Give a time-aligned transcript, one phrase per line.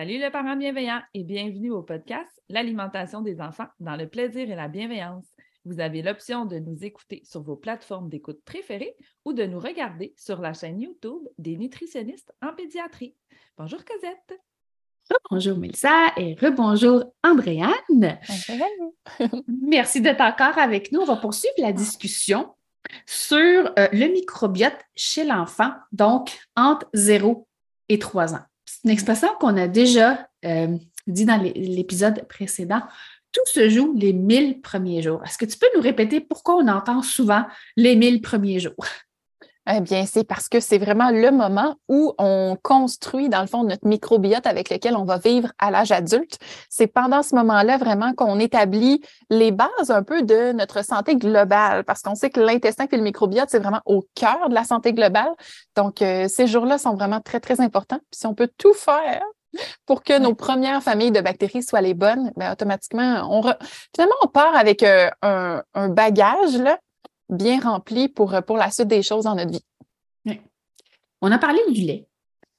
[0.00, 4.54] Salut le parent bienveillant et bienvenue au podcast L'alimentation des enfants dans le plaisir et
[4.54, 5.26] la bienveillance.
[5.66, 10.14] Vous avez l'option de nous écouter sur vos plateformes d'écoute préférées ou de nous regarder
[10.16, 13.14] sur la chaîne YouTube des nutritionnistes en pédiatrie.
[13.58, 14.40] Bonjour Cosette.
[15.30, 18.18] Bonjour Mélissa et rebonjour Andréane.
[19.48, 21.00] Merci d'être encore avec nous.
[21.00, 22.54] On va poursuivre la discussion
[23.04, 23.38] sur
[23.78, 27.46] euh, le microbiote chez l'enfant, donc entre 0
[27.90, 28.46] et 3 ans
[28.84, 32.82] une expression qu'on a déjà euh, dit dans l'épisode précédent.
[33.32, 35.22] Tout se joue les mille premiers jours.
[35.24, 37.44] Est-ce que tu peux nous répéter pourquoi on entend souvent
[37.76, 38.86] les mille premiers jours?
[39.68, 43.62] Eh bien, c'est parce que c'est vraiment le moment où on construit, dans le fond,
[43.62, 46.38] notre microbiote avec lequel on va vivre à l'âge adulte.
[46.70, 51.84] C'est pendant ce moment-là vraiment qu'on établit les bases un peu de notre santé globale,
[51.84, 54.94] parce qu'on sait que l'intestin et le microbiote, c'est vraiment au cœur de la santé
[54.94, 55.32] globale.
[55.76, 57.98] Donc, euh, ces jours-là sont vraiment très, très importants.
[58.10, 59.22] Puis si on peut tout faire
[59.84, 63.42] pour que nos premières familles de bactéries soient les bonnes, bien, automatiquement, on
[63.94, 66.78] finalement, on part avec euh, un, un bagage là,
[67.30, 69.64] bien rempli pour, pour la suite des choses dans notre vie.
[71.22, 72.06] On a parlé du lait.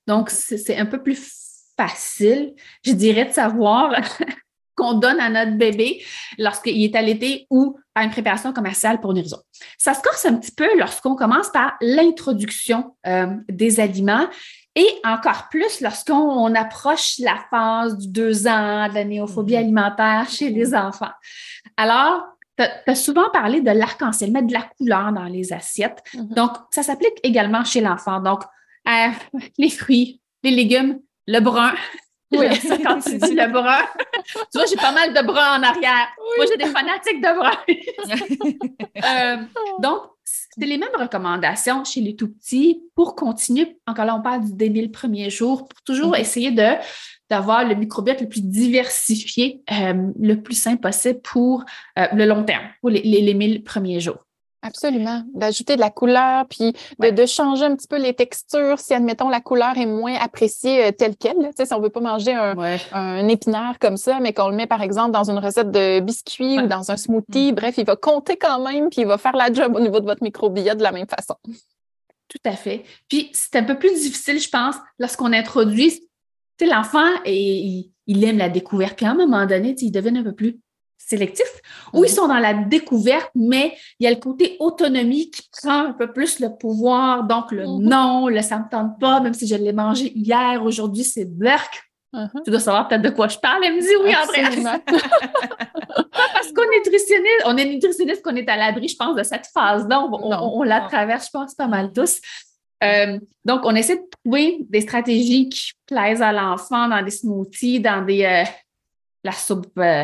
[0.08, 3.94] Donc, c'est un peu plus facile, je dirais, de savoir
[4.76, 6.04] qu'on donne à notre bébé
[6.38, 9.40] lorsqu'il est allaité ou à une préparation commerciale pour une raison.
[9.78, 14.28] Ça se corse un petit peu lorsqu'on commence par l'introduction euh, des aliments
[14.76, 19.58] et encore plus lorsqu'on approche la phase du deux ans, de la néophobie mm-hmm.
[19.58, 21.12] alimentaire chez les enfants.
[21.76, 22.24] Alors,
[22.86, 26.04] tu as souvent parlé de l'arc-en-ciel, mettre de la couleur dans les assiettes.
[26.14, 26.34] Mm-hmm.
[26.34, 28.20] Donc, ça s'applique également chez l'enfant.
[28.20, 28.42] Donc,
[28.88, 31.74] euh, les fruits, les légumes, le brun.
[32.32, 33.82] Oui, ça, quand tu dis le brun.
[34.26, 36.08] tu vois, j'ai pas mal de brun en arrière.
[36.38, 37.58] Moi, j'ai des fanatiques de brun.
[39.04, 39.38] Euh,
[39.80, 43.78] donc, c'est les mêmes recommandations chez les tout petits pour continuer.
[43.88, 46.22] Encore là, on parle du dès le premier jour, pour toujours mm-hmm.
[46.22, 46.76] essayer de
[47.32, 51.64] d'avoir le microbiote le plus diversifié, euh, le plus sain possible pour
[51.98, 54.18] euh, le long terme, pour les, les, mille premiers jours.
[54.62, 55.24] Absolument.
[55.34, 59.40] D'ajouter de la couleur, puis de, changer un petit peu les textures si, admettons, la
[59.40, 61.38] couleur est moins appréciée euh, telle qu'elle.
[61.38, 64.68] Tu sais, si on veut pas manger un, épinard comme ça, mais qu'on le met,
[64.68, 67.56] par exemple, dans une recette de biscuits ou dans un smoothie, mm.
[67.56, 70.06] bref, il va compter quand même, puis il va faire la job au niveau de
[70.06, 71.36] votre microbiote de la même façon.
[72.28, 72.84] Tout à fait.
[73.08, 76.11] Puis c'est un peu plus difficile, je pense, lorsqu'on introduit
[76.62, 78.96] l'enfant, il, il, aime la découverte.
[78.96, 80.60] Puis à un moment donné, ils deviennent un peu plus
[81.12, 81.62] sélectifs
[81.94, 82.16] ou ils mhm.
[82.16, 86.12] sont dans la découverte, mais il y a le côté autonomie qui prend un peu
[86.12, 87.24] plus le pouvoir.
[87.24, 87.84] Donc, le mhm.
[87.84, 91.26] non, le ça ne me tente pas, même si je l'ai mangé hier, aujourd'hui, c'est
[91.26, 91.84] berk.
[92.14, 92.30] Mhm.
[92.44, 93.64] Tu dois savoir peut-être de quoi je parle.
[93.64, 94.42] Elle me dit oui, André.
[96.34, 99.48] parce qu'on est nutritionniste, on est nutritionniste qu'on est à l'abri, je pense, de cette
[99.54, 100.08] phase-là.
[100.12, 102.20] On, la traverse, je pense, pas mal tous.
[102.84, 107.80] Euh, donc, on essaie de trouver des stratégies qui plaisent à l'enfant dans des smoothies,
[107.80, 108.44] dans des euh,
[109.24, 109.72] la soupe.
[109.78, 110.04] Euh,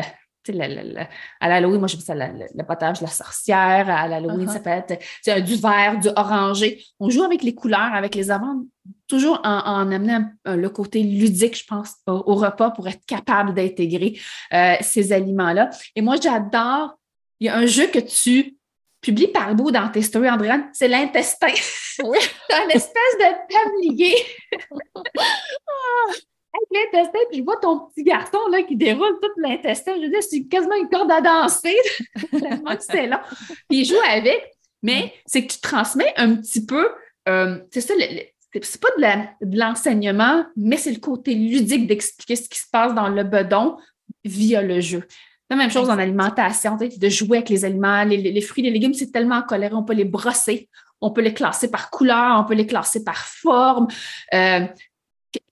[1.40, 3.90] à l'Halloween, moi, j'aime ça le, potage de la sorcière.
[3.90, 4.86] À l'Halloween, ça uh-huh.
[4.86, 4.94] peut
[5.26, 6.82] être du vert, du orangé.
[6.98, 8.64] On joue avec les couleurs, avec les amandes,
[9.08, 14.18] toujours en, amenant le côté ludique, je pense, au, repas pour être capable d'intégrer
[14.80, 15.68] ces aliments-là.
[15.94, 16.98] Et moi, j'adore.
[17.40, 18.57] Il y a un jeu que tu
[19.00, 21.52] publie par bout dans tes stories, Andréane, c'est l'intestin.
[22.04, 22.18] Oui.
[22.50, 24.14] c'est une espèce de tablier.
[26.54, 29.94] Avec l'intestin, puis je vois ton petit garçon là, qui déroule tout l'intestin.
[29.96, 31.76] Je veux dire, c'est quasiment une corde à danser.
[32.80, 33.22] c'est là.
[33.68, 34.52] Puis il joue avec,
[34.82, 36.88] mais c'est que tu transmets un petit peu,
[37.28, 37.94] euh, c'est ça,
[38.62, 38.88] c'est pas
[39.40, 43.76] de l'enseignement, mais c'est le côté ludique d'expliquer ce qui se passe dans le bedon
[44.24, 45.04] via le jeu.
[45.50, 49.10] La même chose en alimentation, de jouer avec les aliments, les, fruits, les légumes, c'est
[49.10, 50.68] tellement coloré, on peut les brosser,
[51.00, 53.88] On peut les classer par couleur, on peut les classer par forme.
[54.34, 54.66] Euh,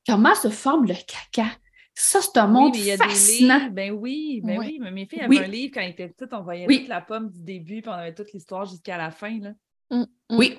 [0.07, 1.51] comment se forme le caca?
[1.99, 3.71] Ça, c'est un monde fascinant.
[3.73, 4.79] Ben oui, ben oui.
[4.83, 7.31] Mais mes filles avaient un livre quand ils étaient petites, on voyait toute la pomme
[7.31, 9.39] du début, puis on avait toute l'histoire jusqu'à la fin.
[9.41, 9.51] Là.
[9.91, 10.07] Mm, mm.
[10.37, 10.59] Oui.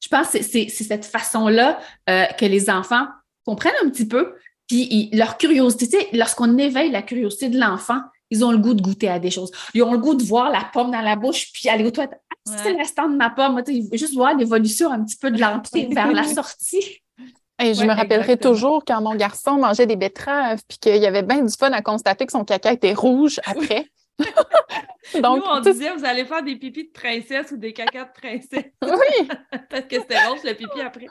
[0.00, 3.06] Je pense que c'est cette façon-là euh, que les enfants
[3.44, 4.34] comprennent un petit peu,
[4.66, 9.08] puis leur curiosité, lorsqu'on éveille la curiosité de l'enfant, ils ont le goût de goûter
[9.08, 9.50] à des choses.
[9.74, 12.20] Ils ont le goût de voir la pomme dans la bouche, puis aller au toilettes.
[12.48, 13.62] Ah, c'est l'instant de ma pomme.
[13.92, 17.02] Juste voir l'évolution un petit peu de l'entrée vers la sortie.
[17.60, 21.22] Et je me rappellerai toujours quand mon garçon mangeait des betteraves, puis qu'il y avait
[21.22, 23.86] bien du fun à constater que son caca était rouge après.
[25.22, 28.12] Donc, Nous, on disait, vous allez faire des pipis de princesse ou des cacas de
[28.12, 28.72] princesse.
[28.82, 29.28] Oui.
[29.70, 31.06] Parce que c'était rouge le pipi après.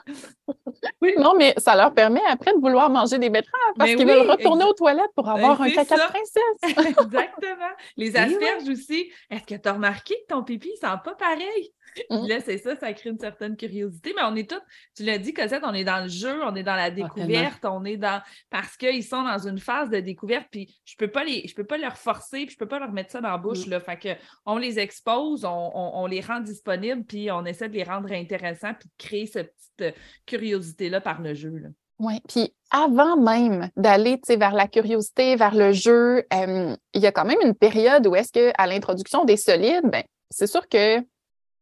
[1.00, 4.30] oui, non, mais ça leur permet après de vouloir manger des betteraves parce qu'ils veulent
[4.30, 6.88] retourner aux toilettes pour avoir ben, un caca de princesse.
[6.88, 7.72] Exactement.
[7.96, 9.10] Les asperges aussi.
[9.30, 11.72] Est-ce que tu as remarqué que ton pipi ne sent pas pareil?
[12.10, 12.26] Mmh.
[12.26, 14.12] Là, c'est ça, ça crée une certaine curiosité.
[14.16, 14.60] Mais on est tous,
[14.96, 17.64] tu l'as dit, Cosette, on est dans le jeu, on est dans la ah, découverte,
[17.64, 18.20] on est dans.
[18.50, 21.64] Parce qu'ils sont dans une phase de découverte, puis je peux pas les, je peux
[21.64, 23.66] pas leur forcer, puis je peux pas leur mettre ça dans la bouche.
[23.66, 23.70] Mmh.
[23.70, 23.80] Là.
[23.80, 24.08] Fait que
[24.46, 28.88] on les expose, on, les rend disponibles, puis on essaie de les rendre intéressants, puis
[28.88, 31.52] de créer cette petite euh, curiosité-là par le jeu.
[31.98, 37.24] Oui, puis avant même d'aller vers la curiosité, vers le jeu, il y a quand
[37.24, 41.00] même une période où est-ce qu'à l'introduction des solides, ben, c'est sûr que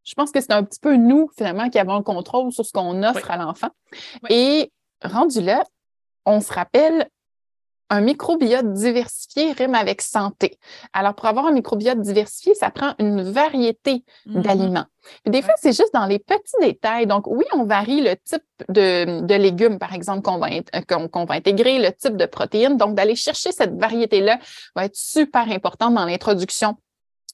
[0.07, 2.73] je pense que c'est un petit peu nous, finalement, qui avons le contrôle sur ce
[2.73, 3.71] qu'on offre à l'enfant.
[4.31, 4.73] Et
[5.03, 5.65] rendu là,
[6.25, 7.09] on se rappelle,
[7.89, 10.59] un microbiote diversifié rime avec santé.
[10.93, 14.43] Alors, pour avoir un microbiote diversifié, ça prend une variété mm-hmm.
[14.43, 14.87] d'aliments.
[15.25, 17.07] Des fois, c'est juste dans les petits détails.
[17.07, 20.49] Donc, oui, on varie le type de, légumes, par exemple, qu'on va,
[20.89, 22.77] qu'on va intégrer, le type de protéines.
[22.77, 24.39] Donc, d'aller chercher cette variété-là
[24.75, 26.77] va être super important dans l'introduction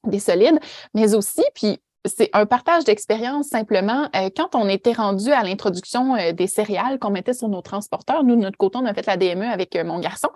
[0.04, 0.58] des solides,
[0.94, 4.08] mais aussi, puis c'est un partage d'expérience simplement.
[4.16, 8.25] Euh, quand on était rendu à l'introduction euh, des céréales qu'on mettait sur nos transporteurs,
[8.25, 10.28] nous, de notre côté, on a fait la DME avec euh, mon garçon.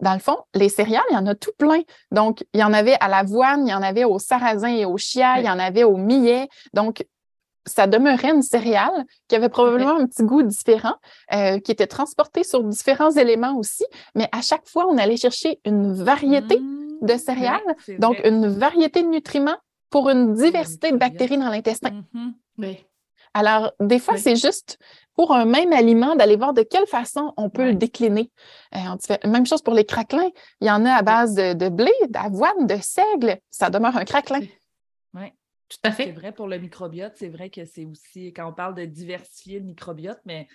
[0.00, 1.80] Dans le fond, les céréales, il y en a tout plein.
[2.10, 4.98] Donc, il y en avait à l'avoine, il y en avait au sarrasin et au
[4.98, 6.48] chia, il y en avait au millet.
[6.74, 7.06] Donc,
[7.64, 10.94] ça demeurait une céréale qui avait probablement un petit goût différent,
[11.32, 13.84] qui était transportée sur différents éléments aussi,
[14.14, 16.98] mais à chaque fois, on allait chercher une variété mmh.
[17.02, 19.56] de céréales, donc une variété de nutriments
[19.90, 22.04] pour une diversité de bactéries dans l'intestin.
[22.14, 22.84] Mm-hmm.
[23.34, 24.78] Alors, des fois, c'est juste
[25.14, 28.30] pour un même aliment d'aller voir de quelle façon on peut le décliner.
[28.74, 30.30] Euh, même chose pour les craquelins.
[30.60, 33.38] Il y en a à base de, blé, d'avoine, de seigle.
[33.50, 34.40] Ça demeure un craquelin.
[35.14, 35.32] Oui,
[35.68, 36.06] tout à fait.
[36.06, 37.12] C'est vrai pour le microbiote.
[37.16, 40.48] C'est vrai que c'est aussi, quand on parle de diversifier le microbiote, mais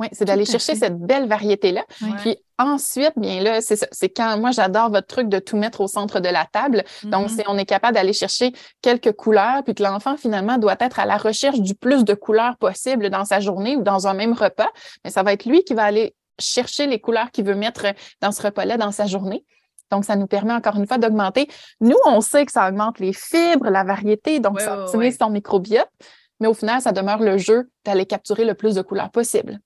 [0.00, 1.84] oui, c'est d'aller chercher cette belle variété-là.
[2.20, 6.20] Puis ensuite, bien là, c'est quand moi j'adore votre truc de tout mettre au centre
[6.20, 6.84] de la table.
[7.04, 7.36] Donc, mm-hmm.
[7.36, 11.04] c'est on est capable d'aller chercher quelques couleurs, puis que l'enfant finalement doit être à
[11.04, 14.70] la recherche du plus de couleurs possible dans sa journée ou dans un même repas.
[15.04, 17.84] Mais ça va être lui qui va aller chercher les couleurs qu'il veut mettre
[18.22, 19.44] dans ce repas-là dans sa journée.
[19.90, 21.46] Donc, ça nous permet encore une fois d'augmenter.
[21.82, 25.90] Nous, on sait que ça augmente les fibres, la variété, donc ça optimise son microbiote.
[26.38, 29.60] Mais au final, ça demeure le jeu d'aller capturer le plus de couleurs possible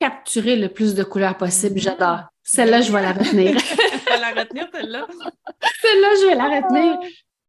[0.00, 1.76] capturer le plus de couleurs possible.
[1.76, 1.80] Mhm.
[1.80, 2.20] J'adore.
[2.42, 3.58] Celle-là, je vais la retenir.
[3.58, 5.06] je vais la retenir, celle-là?
[5.82, 6.98] celle-là, je vais la retenir.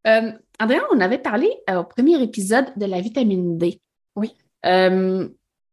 [0.08, 3.80] Euh, Andrea, on avait parlé euh, au premier épisode de la vitamine D.
[4.16, 4.34] Oui.
[4.66, 5.28] Euh,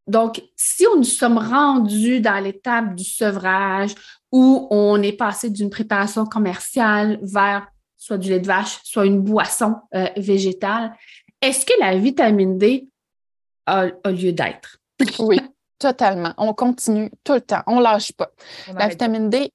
[0.07, 3.93] donc, si on nous sommes rendus dans l'étape du sevrage
[4.31, 7.67] où on est passé d'une préparation commerciale vers
[7.97, 9.75] soit du lait de vache, soit une boisson
[10.15, 10.93] végétale,
[11.41, 12.87] est-ce que la vitamine D
[13.65, 14.77] a lieu d'être?
[15.19, 15.41] Oui.
[15.79, 16.33] Totalement.
[16.37, 17.61] On continue tout le temps.
[17.67, 18.31] On lâche pas.
[18.73, 19.51] la vitamine D,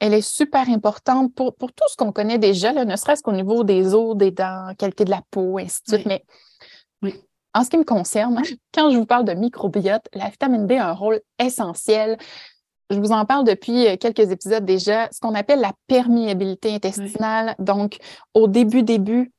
[0.00, 3.64] elle est super importante pour, pour tout ce qu'on connaît déjà, ne serait-ce qu'au niveau
[3.64, 6.06] des os, des dents, qualité de la peau, ainsi de suite.
[6.06, 6.24] Mais
[7.56, 8.40] en ce qui me concerne,
[8.74, 12.18] quand je vous parle de microbiote, la vitamine D a un rôle essentiel.
[12.90, 17.54] Je vous en parle depuis euh, quelques épisodes déjà, ce qu'on appelle la perméabilité intestinale.
[17.58, 17.96] Donc,
[18.34, 19.32] au début, début,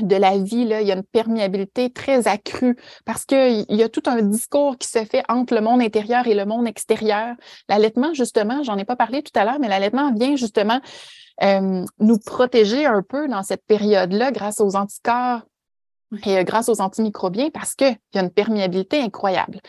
[0.00, 3.88] de la vie, là, il y a une perméabilité très accrue parce qu'il y a
[3.88, 7.34] tout un discours qui se fait entre le monde intérieur et le monde extérieur.
[7.68, 10.80] L'allaitement, justement, j'en ai pas parlé tout à l'heure, mais l'allaitement vient justement
[11.42, 15.42] euh, nous protéger un peu dans cette période-là grâce aux anticorps
[16.24, 19.60] et euh, grâce aux antimicrobiens parce qu'il y a une perméabilité incroyable.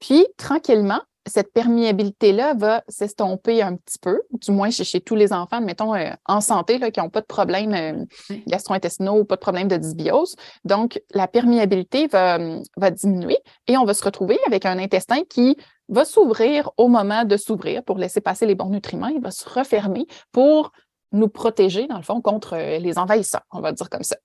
[0.00, 5.60] Puis, tranquillement, cette perméabilité-là va s'estomper un petit peu, du moins chez, tous les enfants,
[5.60, 8.04] mettons, euh, en santé, là, qui n'ont pas de problème euh,
[8.46, 10.36] gastro-intestinaux ou pas de problème de dysbiose.
[10.64, 12.38] Donc, la perméabilité va,
[12.76, 15.56] va diminuer et on va se retrouver avec un intestin qui
[15.88, 19.08] va s'ouvrir au moment de s'ouvrir pour laisser passer les bons nutriments.
[19.08, 20.72] Il va se refermer pour
[21.12, 24.16] nous protéger, dans le fond, contre euh, les envahisseurs, on va dire comme ça.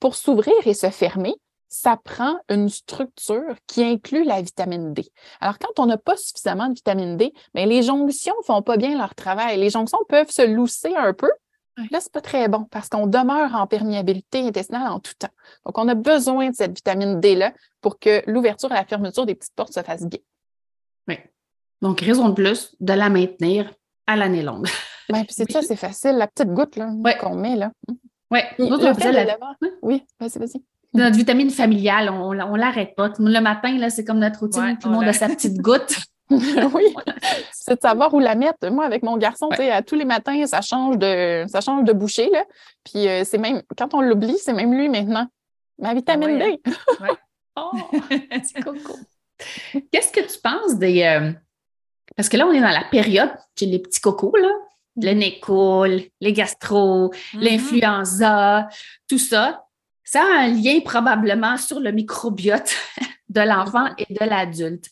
[0.00, 1.34] Pour s'ouvrir et se fermer,
[1.72, 5.10] ça prend une structure qui inclut la vitamine D.
[5.40, 8.76] Alors, quand on n'a pas suffisamment de vitamine D, bien, les jonctions ne font pas
[8.76, 9.58] bien leur travail.
[9.58, 11.30] Les jonctions peuvent se lousser un peu.
[11.78, 15.32] Là, ce n'est pas très bon parce qu'on demeure en perméabilité intestinale en tout temps.
[15.64, 19.34] Donc, on a besoin de cette vitamine D-là pour que l'ouverture et la fermeture des
[19.34, 20.20] petites portes se fassent bien.
[21.08, 21.16] Oui.
[21.80, 23.72] Donc, raison de plus de la maintenir
[24.06, 24.68] à l'année longue.
[25.08, 26.78] Ben, puis c'est ça, c'est facile, la petite goutte
[27.18, 27.72] qu'on met là.
[28.30, 28.40] Oui,
[29.80, 30.62] Oui, vas-y, vas-y.
[30.94, 33.10] Notre vitamine familiale, on l'arrête pas.
[33.18, 35.96] Le matin, là, c'est comme notre routine, tout le monde a sa petite goutte.
[36.74, 36.94] oui,
[37.52, 38.70] c'est de savoir où la mettre.
[38.70, 42.30] Moi, avec mon garçon, à tous les matins, ça change de, ça change de bouchée.
[42.30, 42.44] Là.
[42.84, 45.26] Puis euh, c'est même, quand on l'oublie, c'est même lui maintenant.
[45.78, 46.60] Ma vitamine D.
[47.00, 47.08] Hein?
[47.56, 47.72] oh,
[48.42, 48.96] c'est coco.
[49.90, 51.02] Qu'est-ce que tu penses des.
[51.02, 51.32] Euh,
[52.16, 54.50] parce que là, on est dans la période, j'ai les petits cocos, là,
[54.96, 55.40] le nez
[56.20, 57.40] les gastro, mm-hmm.
[57.40, 58.68] l'influenza,
[59.08, 59.64] tout ça.
[60.04, 62.74] Ça a un lien probablement sur le microbiote
[63.28, 64.86] de l'enfant et de l'adulte.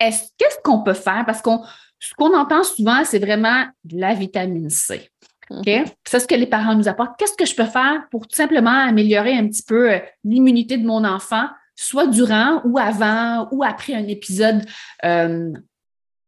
[0.00, 1.24] Est-ce qu'est-ce qu'on peut faire?
[1.26, 1.62] Parce qu'on
[2.00, 5.10] ce qu'on entend souvent, c'est vraiment la vitamine C.
[5.50, 5.86] Mm-hmm.
[6.04, 7.18] C'est ce que les parents nous apportent.
[7.18, 10.86] Qu'est-ce que je peux faire pour tout simplement améliorer un petit peu euh, l'immunité de
[10.86, 14.64] mon enfant, soit durant ou avant ou après un épisode
[15.04, 15.52] euh,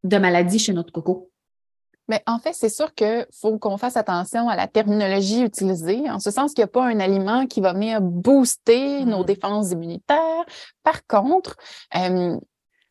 [0.04, 1.30] de maladie chez notre coco?
[2.08, 6.20] Mais en fait, c'est sûr qu'il faut qu'on fasse attention à la terminologie utilisée, en
[6.20, 9.26] ce sens qu'il n'y a pas un aliment qui va venir booster nos mm.
[9.26, 10.44] défenses immunitaires.
[10.82, 11.56] Par contre,
[11.96, 12.36] euh,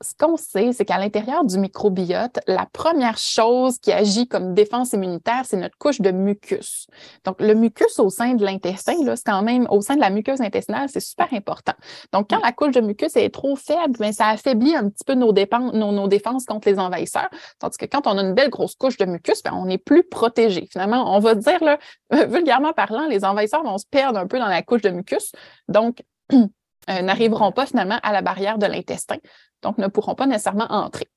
[0.01, 4.91] ce qu'on sait, c'est qu'à l'intérieur du microbiote, la première chose qui agit comme défense
[4.93, 6.87] immunitaire, c'est notre couche de mucus.
[7.23, 10.41] Donc, le mucus au sein de l'intestin, c'est quand même au sein de la muqueuse
[10.41, 11.73] intestinale, c'est super important.
[12.11, 15.13] Donc, quand la couche de mucus est trop faible, bien, ça affaiblit un petit peu
[15.13, 17.29] nos, nos, défenses contre les envahisseurs.
[17.59, 20.03] Tandis que quand on a une belle grosse couche de mucus, bien, on est plus
[20.03, 20.67] protégé.
[20.71, 21.79] Finalement, on va dire, là,
[22.27, 25.31] vulgairement parlant, les envahisseurs vont se perdre un peu dans la couche de mucus.
[25.69, 29.17] Donc, euh, n'arriveront pas finalement à la barrière de l'intestin,
[29.65, 31.09] donc ne pourront pas nécessairement entrer.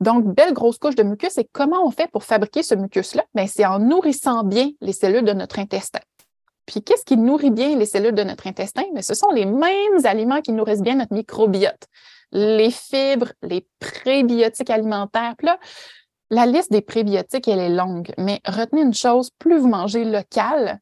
[0.00, 1.36] Donc, belle grosse couche de mucus.
[1.38, 3.24] Et comment on fait pour fabriquer ce mucus-là?
[3.34, 6.00] Ben, c'est en nourrissant bien les cellules de notre intestin.
[6.66, 8.84] Puis, qu'est-ce qui nourrit bien les cellules de notre intestin?
[8.94, 11.86] Ben, ce sont les mêmes aliments qui nourrissent bien notre microbiote.
[12.32, 15.34] Les fibres, les prébiotiques alimentaires.
[15.42, 15.58] Là,
[16.30, 20.80] la liste des prébiotiques, elle est longue, mais retenez une chose, plus vous mangez local,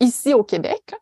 [0.00, 0.94] ici au Québec,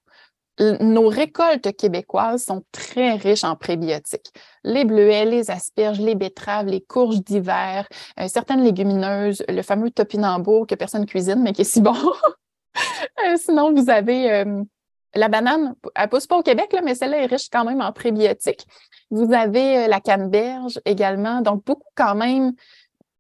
[0.81, 4.33] nos récoltes québécoises sont très riches en prébiotiques.
[4.65, 7.89] Les bleuets, les asperges, les betteraves, les courges d'hiver,
[8.21, 11.95] euh, certaines légumineuses, le fameux topinambour que personne cuisine, mais qui est si bon.
[13.27, 14.63] Euh, sinon, vous avez euh,
[15.15, 17.83] la banane, elle ne pousse pas au Québec, là, mais celle-là est riche quand même
[17.83, 18.67] en prébiotiques.
[19.11, 22.55] Vous avez la canneberge également, donc beaucoup quand même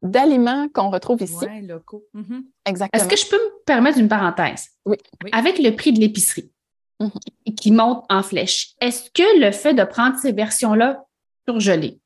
[0.00, 1.46] d'aliments qu'on retrouve ici.
[1.46, 2.02] Oui, locaux.
[2.64, 3.04] Exactement.
[3.04, 4.70] Est-ce que je peux me permettre une parenthèse?
[4.86, 4.96] oui.
[5.32, 6.50] Avec le prix de l'épicerie,
[7.56, 8.74] Qui monte en flèche.
[8.80, 11.04] Est-ce que le fait de prendre ces versions-là
[11.46, 11.98] surgelées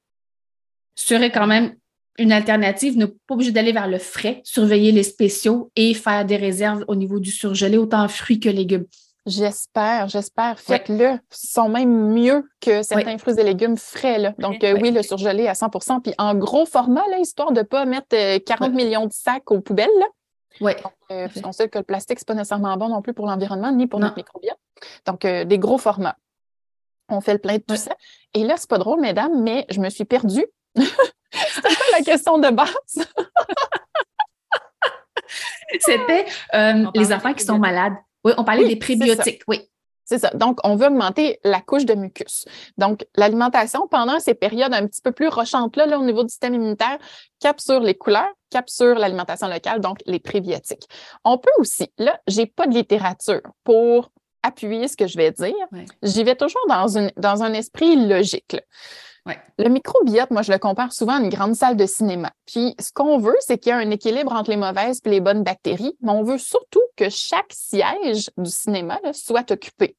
[0.94, 1.74] serait quand même
[2.18, 6.36] une alternative, ne pas obligé d'aller vers le frais, surveiller les spéciaux et faire des
[6.36, 8.86] réserves au niveau du surgelé, autant fruits que légumes?
[9.26, 10.60] J'espère, j'espère.
[10.60, 11.14] Faites-le.
[11.14, 14.18] Ils sont même mieux que certains fruits et légumes frais.
[14.18, 14.32] Là.
[14.38, 17.84] Donc, oui, le surgelé à 100% puis en gros format, là, histoire de ne pas
[17.86, 19.90] mettre 40 euh, millions de sacs aux poubelles.
[19.98, 20.06] Là.
[20.60, 20.72] Oui.
[21.10, 23.72] Euh, puisqu'on sait que le plastique, ce n'est pas nécessairement bon non plus pour l'environnement
[23.72, 24.58] ni pour notre microbiote.
[25.06, 26.16] Donc, euh, des gros formats.
[27.08, 27.94] On fait le plein de tout ça.
[28.34, 30.46] Et là, c'est pas drôle, mesdames, mais je me suis perdue.
[30.76, 33.08] C'était pas la question de base?
[35.80, 37.94] C'était euh, les enfants qui sont malades.
[38.24, 39.68] Oui, on parlait des prébiotiques, oui.
[40.08, 40.30] C'est ça.
[40.30, 42.44] Donc, on veut augmenter la couche de mucus.
[42.78, 46.54] Donc, l'alimentation, pendant ces périodes un petit peu plus rochantes-là, là, au niveau du système
[46.54, 46.98] immunitaire,
[47.40, 50.86] cap sur les couleurs, cap sur l'alimentation locale, donc les prébiotiques.
[51.24, 54.10] On peut aussi, là, j'ai pas de littérature pour
[54.44, 55.54] appuyer ce que je vais dire.
[56.02, 58.56] J'y vais toujours dans, une, dans un esprit logique.
[59.58, 62.30] Le microbiote, moi, je le compare souvent à une grande salle de cinéma.
[62.46, 65.20] Puis, ce qu'on veut, c'est qu'il y ait un équilibre entre les mauvaises et les
[65.20, 69.96] bonnes bactéries, mais on veut surtout que chaque siège du cinéma soit occupé.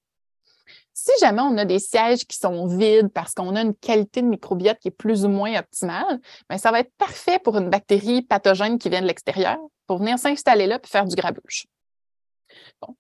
[0.94, 4.28] Si jamais on a des sièges qui sont vides parce qu'on a une qualité de
[4.28, 6.20] microbiote qui est plus ou moins optimale,
[6.50, 10.18] bien, ça va être parfait pour une bactérie pathogène qui vient de l'extérieur pour venir
[10.18, 11.68] s'installer là et faire du grabuge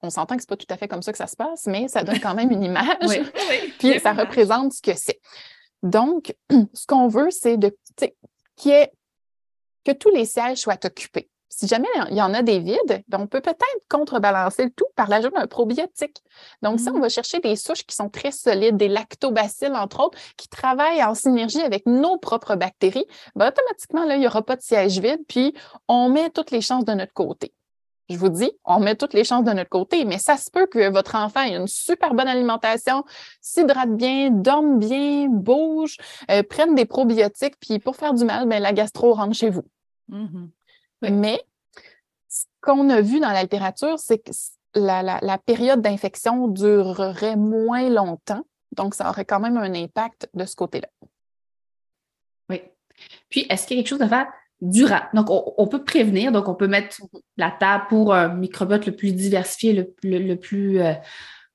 [0.01, 1.65] on s'entend que ce n'est pas tout à fait comme ça que ça se passe,
[1.67, 3.21] mais ça donne quand même une image.
[3.79, 5.19] puis ça représente ce que c'est.
[5.83, 6.35] Donc,
[6.73, 7.75] ce qu'on veut, c'est de
[9.87, 11.29] que tous les sièges soient occupés.
[11.49, 14.85] Si jamais il y en a des vides, ben, on peut peut-être contrebalancer le tout
[14.95, 16.21] par l'ajout d'un probiotique.
[16.61, 17.01] Donc, si on mmh.
[17.01, 21.15] va chercher des souches qui sont très solides, des lactobacilles, entre autres, qui travaillent en
[21.15, 25.21] synergie avec nos propres bactéries, ben, automatiquement, là, il n'y aura pas de siège vide,
[25.27, 25.53] puis
[25.87, 27.53] on met toutes les chances de notre côté.
[28.09, 30.65] Je vous dis, on met toutes les chances de notre côté, mais ça se peut
[30.65, 33.03] que votre enfant ait une super bonne alimentation,
[33.41, 35.97] s'hydrate bien, dorme bien, bouge,
[36.31, 39.65] euh, prenne des probiotiques, puis pour faire du mal, ben, la gastro rentre chez vous.
[40.09, 40.49] Mm-hmm.
[41.11, 41.41] Mais
[42.29, 44.31] ce qu'on a vu dans la littérature, c'est que
[44.75, 50.45] la, la période d'infection durerait moins longtemps, donc ça aurait quand même un impact de
[50.45, 50.87] ce côté-là.
[52.49, 52.61] Oui.
[53.29, 54.27] Puis, est-ce qu'il y a quelque chose à faire
[54.61, 55.07] durable.
[55.13, 56.97] Donc, on, peut prévenir, donc on peut mettre
[57.37, 60.93] la table pour un microbiote le plus diversifié, le, plus euh,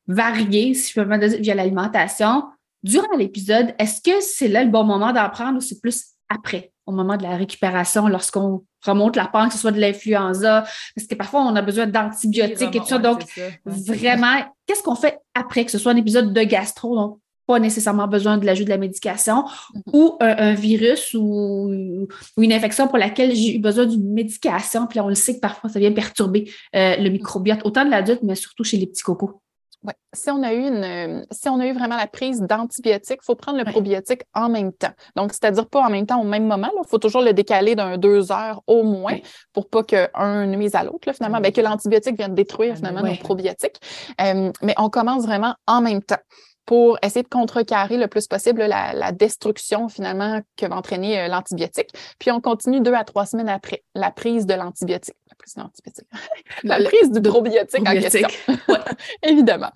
[0.06, 2.44] varié, si je peux me dire, via l'alimentation.
[2.82, 6.72] Durant l'épisode, est-ce que c'est là le bon moment d'en prendre ou c'est plus après,
[6.86, 10.64] au moment de la récupération, lorsqu'on remonte la pente, que ce soit de l'influenza,
[10.96, 12.98] parce que parfois on a besoin d'antibiotiques et tout ça.
[12.98, 13.24] Donc,
[13.64, 17.18] vraiment, qu'est-ce qu'on fait après, que ce soit un épisode de gastro, donc?
[17.52, 19.80] Pas nécessairement besoin de l'ajout de la médication, mm-hmm.
[19.92, 24.86] ou un, virus ou, une infection pour laquelle j'ai eu besoin d'une médication.
[24.86, 28.22] Puis on le sait que parfois, ça vient perturber euh, le microbiote, autant de l'adulte,
[28.22, 29.42] mais surtout chez les petits cocos.
[29.84, 29.92] Oui.
[30.14, 33.34] Si on a eu une, si on a eu vraiment la prise d'antibiotiques, il faut
[33.34, 34.92] prendre le probiotique en même temps.
[35.16, 36.70] Donc, c'est-à-dire pas en même temps au même moment.
[36.72, 39.18] Il faut toujours le décaler d'un deux heures au moins
[39.52, 43.80] pour pas qu'un nuise à l'autre, finalement, ben, que l'antibiotique vienne détruire finalement nos probiotiques.
[44.20, 46.22] Euh, mais on commence vraiment en même temps
[46.66, 51.90] pour essayer de contrecarrer le plus possible la, destruction finalement que va entraîner euh, l'antibiotique.
[52.18, 55.16] Puis on continue deux à trois semaines après la prise de l'antibiotique.
[55.28, 56.06] La prise de l'antibiotique.
[56.64, 58.28] la prise du probiotique, en question.
[59.22, 59.70] Évidemment.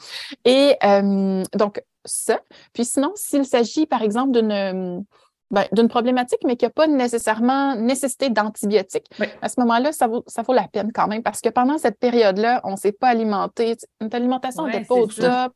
[0.45, 2.41] Et euh, donc, ça.
[2.73, 5.05] Puis sinon, s'il s'agit, par exemple, d'une
[5.53, 9.07] ben, d'une problématique, mais qui n'a pas nécessairement nécessité d'antibiotiques.
[9.41, 12.01] À ce moment-là, ça vaut, ça vaut la peine quand même parce que pendant cette
[12.01, 13.77] période-là, on ne s'est pas alimenté.
[14.01, 15.53] Notre alimentation n'était pas au top.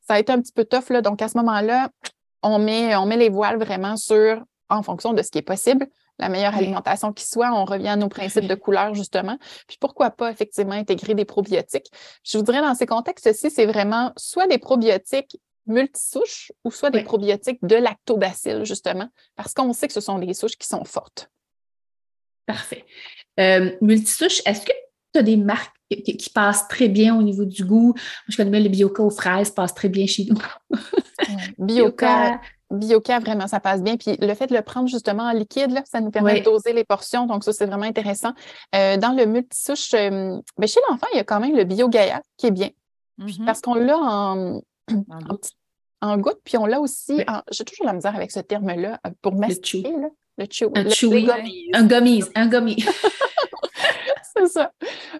[0.00, 0.90] Ça a été un petit peu tough.
[0.90, 1.02] Là.
[1.02, 1.90] Donc, à ce moment-là,
[2.42, 5.86] on met, on met les voiles vraiment sur, en fonction de ce qui est possible,
[6.18, 7.52] la meilleure alimentation qui soit.
[7.52, 9.38] On revient à nos principes de couleur, justement.
[9.66, 11.90] Puis pourquoi pas effectivement intégrer des probiotiques?
[12.22, 17.02] Je vous dirais, dans ces contextes-ci, c'est vraiment soit des probiotiques multisouches ou soit des
[17.02, 21.30] probiotiques de lactobacilles, justement, parce qu'on sait que ce sont des souches qui sont fortes.
[22.46, 22.84] Parfait.
[23.40, 24.72] Euh, multisouches, est-ce que
[25.12, 27.92] tu as des marques qui, passent très bien au niveau du goût?
[27.94, 27.94] Moi,
[28.28, 30.38] je connais le Bioca aux fraises, passe très bien chez nous.
[31.58, 33.96] Bioca, Bioca, vraiment, ça passe bien.
[33.96, 36.72] Puis le fait de le prendre justement en liquide, là, ça nous permet de doser
[36.72, 37.26] les portions.
[37.26, 38.32] Donc, ça, c'est vraiment intéressant.
[38.74, 42.22] Euh, dans le multisouche, euh, ben, chez l'enfant, il y a quand même le BioGaia
[42.36, 42.70] qui est bien.
[43.18, 43.44] Mm-hmm.
[43.44, 44.60] Parce qu'on l'a en,
[46.00, 47.22] en, goutte, puis on l'a aussi.
[47.50, 49.90] J'ai toujours la misère avec ce terme-là euh, pour mastiquer.
[49.90, 50.70] Le, le chew.
[50.74, 51.30] Un chewy.
[51.72, 52.24] Un gummies.
[52.34, 52.50] Un.
[54.46, 54.72] c'est ça.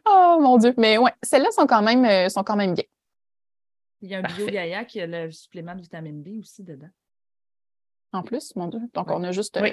[0.06, 0.74] Oh mon Dieu.
[0.76, 2.84] Mais ouais, celles-là sont quand même euh, sont quand même bien.
[4.00, 4.46] Il y a un bio
[4.87, 6.90] qui a le supplément de vitamine B aussi dedans.
[8.12, 8.80] En plus, mon Dieu.
[8.92, 9.70] Donc, on a juste euh,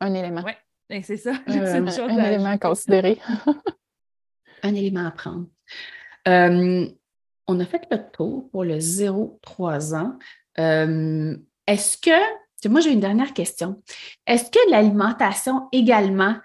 [0.00, 0.42] un élément.
[0.90, 1.32] Oui, c'est ça.
[1.46, 3.18] un, élément à considérer.
[4.62, 5.46] un élément à prendre
[7.46, 10.18] on a fait le tour pour le 0-3 ans.
[10.58, 12.10] Euh, est-ce que,
[12.64, 13.82] moi j'ai une dernière question,
[14.26, 16.36] est-ce que l'alimentation également,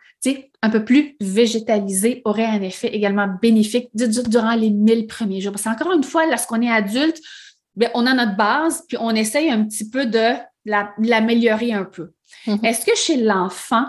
[0.62, 5.54] un peu plus végétalisée, aurait un effet également bénéfique durant les 1000 premiers jours?
[5.54, 7.20] Parce qu'encore une fois, lorsqu'on est adulte,
[7.76, 10.34] bien, on a notre base, puis on essaye un petit peu de
[10.66, 12.12] l'améliorer un peu.
[12.46, 12.66] Mm-hmm.
[12.66, 13.86] Est-ce que chez l'enfant,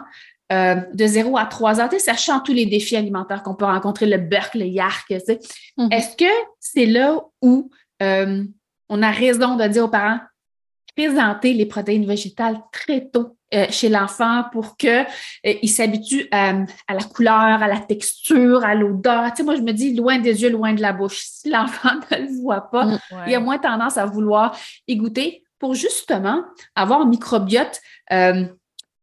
[0.52, 4.18] euh, de 0 à 3 ans, sachant tous les défis alimentaires qu'on peut rencontrer, le
[4.18, 5.92] burk, le yark, mm-hmm.
[5.92, 6.30] est-ce que
[6.60, 7.70] c'est là où
[8.02, 8.44] euh,
[8.88, 10.20] on a raison de dire aux parents,
[10.96, 15.06] présenter les protéines végétales très tôt euh, chez l'enfant pour qu'il
[15.44, 16.52] il s'habitue à,
[16.88, 19.32] la couleur, à la texture, à l'odeur.
[19.44, 21.22] moi, je me dis loin des yeux, loin de la bouche.
[21.42, 22.98] Si l'enfant ne le voit pas, mm.
[23.26, 26.44] il a moins tendance à vouloir y goûter pour justement
[26.76, 27.80] avoir un microbiote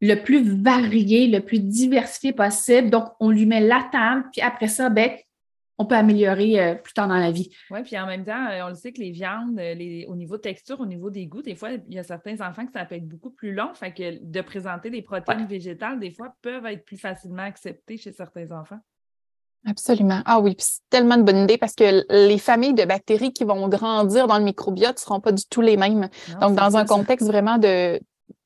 [0.01, 2.89] le plus varié, le plus diversifié possible.
[2.89, 5.11] Donc, on lui met la table, puis après ça, ben,
[5.79, 7.49] on peut améliorer euh, plus tard dans la vie.
[7.71, 10.15] Oui, puis en même temps, euh, on le sait que les viandes, euh, les, au
[10.15, 12.73] niveau de texture, au niveau des goûts, des fois, il y a certains enfants que
[12.73, 13.73] ça peut être beaucoup plus long.
[13.73, 18.11] Fait que de présenter des protéines végétales, des fois, peuvent être plus facilement acceptées chez
[18.11, 18.79] certains enfants.
[19.65, 20.21] Absolument.
[20.25, 23.67] Ah oui, c'est tellement de bonne idée parce que les familles de bactéries qui vont
[23.67, 26.09] grandir dans le microbiote ne seront pas du tout les mêmes.
[26.41, 27.99] Donc, dans un contexte vraiment de,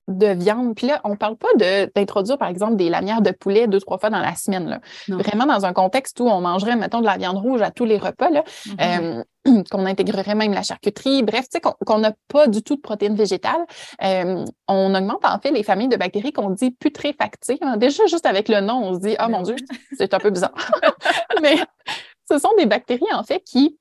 [0.08, 0.76] de viande.
[0.76, 1.48] Puis là, on ne parle pas
[1.96, 4.68] d'introduire, par exemple, des lanières de poulet deux, trois fois dans la semaine.
[4.68, 4.80] Là.
[5.08, 7.98] Vraiment dans un contexte où on mangerait, mettons, de la viande rouge à tous les
[7.98, 9.24] repas, mm-hmm.
[9.46, 12.82] euh, qu'on intégrerait même la charcuterie, bref, tu sais, qu'on n'a pas du tout de
[12.82, 13.66] protéines végétales.
[14.04, 17.58] Euh, on augmente en fait les familles de bactéries qu'on dit putréfactives.
[17.78, 19.56] Déjà, juste avec le nom, on se dit, ah mon ben Dieu,
[19.98, 20.54] c'est un peu bizarre.
[21.42, 21.58] Mais
[22.30, 23.78] ce sont des bactéries, en fait, qui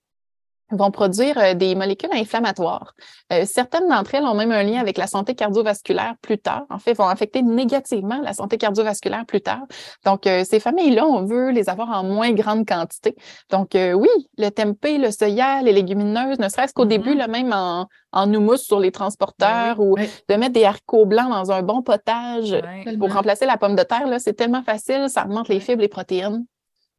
[0.76, 2.94] vont produire euh, des molécules inflammatoires.
[3.32, 6.64] Euh, certaines d'entre elles ont même un lien avec la santé cardiovasculaire plus tard.
[6.70, 9.62] En fait, vont affecter négativement la santé cardiovasculaire plus tard.
[10.04, 13.16] Donc, euh, ces familles-là, on veut les avoir en moins grande quantité.
[13.50, 14.08] Donc, oui,
[14.38, 17.30] le tempeh, le soya, les légumineuses, ne serait-ce qu'au début, mm-hmm.
[17.30, 21.52] même en, en houmous sur les transporteurs ben ou de mettre des haricots blancs dans
[21.52, 22.56] un bon potage
[22.98, 26.44] pour remplacer la pomme de terre, c'est tellement facile, ça augmente les fibres, les protéines.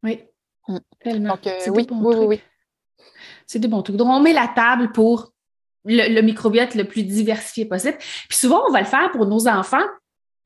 [0.03, 0.23] Oui,
[0.67, 0.77] mm.
[1.03, 1.29] tellement.
[1.29, 2.41] Donc, oui, oui, oui, oui.
[3.47, 3.97] C'est des bons trucs.
[3.97, 5.33] Donc, on met la table pour
[5.85, 7.97] le, microbiote le plus diversifié possible.
[7.97, 9.85] Puis souvent, on va le faire pour nos enfants,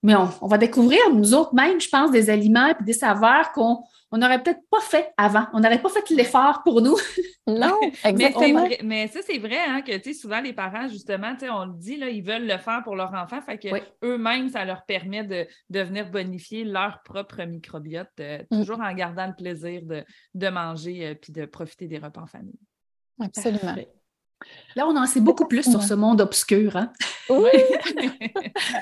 [0.03, 3.79] mais on, va découvrir nous autres même, je pense, des aliments et des saveurs qu'on
[4.11, 5.47] on n'aurait peut-être pas fait avant.
[5.53, 6.95] On n'aurait pas fait l'effort pour nous.
[7.47, 8.67] non, exactement.
[8.83, 12.23] Mais, ça, c'est vrai hein, que souvent, les parents, justement, on le dit, là, ils
[12.23, 13.41] veulent le faire pour leur enfant.
[13.41, 13.67] Fait que
[14.05, 18.59] eux-mêmes, ça leur permet de, de, venir bonifier leur propre microbiote, euh, mm.
[18.59, 20.05] toujours en gardant le plaisir de,
[20.35, 22.59] de manger et euh, de profiter des repas en famille.
[23.19, 23.75] Absolument.
[24.75, 26.75] Là, on en sait beaucoup plus sur ce monde obscur.
[26.75, 26.91] Hein?
[27.29, 27.49] Oui!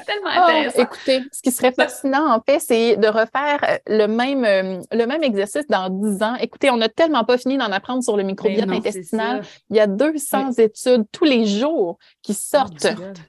[0.06, 0.84] Tellement oh, intéressant.
[0.84, 5.06] écoutez, ce qui serait fascinant, en fait, c'est de refaire euh, le même, euh, le
[5.08, 6.36] même exercice dans 10 ans.
[6.36, 9.42] Écoutez, on n'a tellement pas fini d'en apprendre sur le microbiote intestinal.
[9.72, 12.86] Il y a 200 études tous les jours qui oh sortent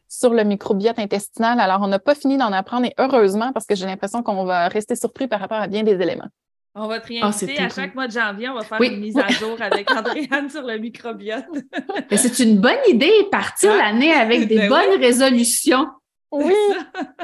[0.06, 1.60] sur le microbiote intestinal.
[1.60, 4.68] Alors, on n'a pas fini d'en apprendre et heureusement, parce que j'ai l'impression qu'on va
[4.68, 6.28] rester surpris par rapport à bien des éléments.
[6.78, 9.16] On va te ah, réinviter à chaque mois de janvier, on va faire une mise
[9.16, 11.46] à jour avec Andréane sur le microbiote.
[12.10, 15.86] c'est une bonne idée, partir l'année avec des ben bonnes résolutions.
[16.30, 16.52] Oui.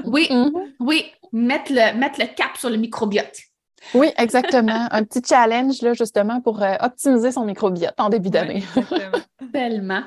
[0.05, 0.53] Oui, mm-hmm.
[0.81, 3.37] oui, mettre le, mettre le cap sur le microbiote.
[3.93, 4.89] Oui, exactement.
[4.91, 8.65] Un petit challenge, là, justement, pour euh, optimiser son microbiote en début d'année.
[9.53, 10.03] Tellement.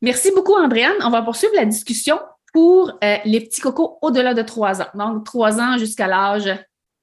[0.00, 0.94] Merci beaucoup, Andréane.
[1.02, 2.18] On va poursuivre la discussion
[2.54, 4.88] pour euh, les petits cocos au-delà de trois ans.
[4.94, 6.48] Donc, trois ans jusqu'à l'âge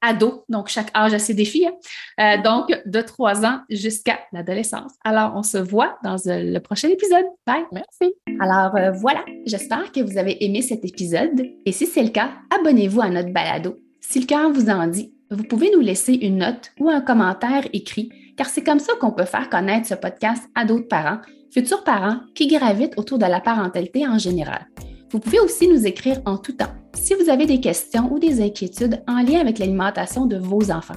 [0.05, 1.73] ado, donc chaque âge a ses défis, hein.
[2.19, 4.93] euh, donc de trois ans jusqu'à l'adolescence.
[5.03, 7.25] Alors, on se voit dans euh, le prochain épisode.
[7.45, 7.65] Bye!
[7.71, 8.13] Merci!
[8.39, 12.31] Alors euh, voilà, j'espère que vous avez aimé cet épisode et si c'est le cas,
[12.57, 13.77] abonnez-vous à notre balado.
[14.01, 17.65] Si le cœur vous en dit, vous pouvez nous laisser une note ou un commentaire
[17.73, 21.19] écrit, car c'est comme ça qu'on peut faire connaître ce podcast à d'autres parents,
[21.51, 24.67] futurs parents qui gravitent autour de la parentalité en général.
[25.09, 28.41] Vous pouvez aussi nous écrire en tout temps si vous avez des questions ou des
[28.41, 30.95] inquiétudes en lien avec l'alimentation de vos enfants.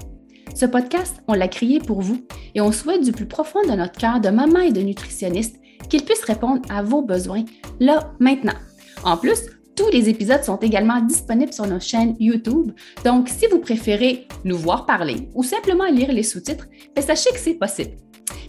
[0.54, 3.98] Ce podcast, on l'a créé pour vous et on souhaite du plus profond de notre
[3.98, 5.56] cœur de maman et de nutritionniste
[5.88, 7.44] qu'il puisse répondre à vos besoins
[7.80, 8.56] là, maintenant.
[9.04, 9.38] En plus,
[9.76, 12.72] tous les épisodes sont également disponibles sur nos chaînes YouTube,
[13.04, 17.38] donc si vous préférez nous voir parler ou simplement lire les sous-titres, ben, sachez que
[17.38, 17.92] c'est possible.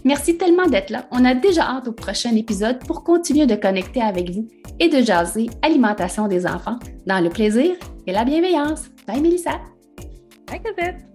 [0.06, 1.08] Merci tellement d'être là.
[1.12, 4.48] On a déjà hâte au prochain épisode pour continuer de connecter avec vous
[4.80, 7.76] et de jaser alimentation des enfants dans le plaisir
[8.08, 8.86] et la bienveillance.
[9.08, 9.60] Bye Mélissa.
[10.48, 11.09] Bye Cosette.